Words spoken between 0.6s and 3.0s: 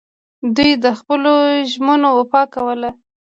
د خپلو ژمنو وفا کوله